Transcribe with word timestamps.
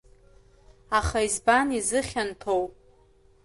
Аха 0.99 1.19
избан 1.27 1.67
изыхьанҭоу? 1.79 2.63